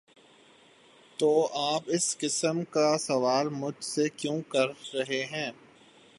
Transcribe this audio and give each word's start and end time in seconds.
‘‘''تو 1.19 1.29
آپ 1.53 1.81
اس 1.87 2.17
قسم 2.17 2.63
کا 2.63 2.97
سوال 2.97 3.49
مجھ 3.49 3.83
سے 3.83 4.09
کیوں 4.09 4.41
کر 4.41 4.67
رہے 4.93 5.23
ہیں؟ 5.25 5.51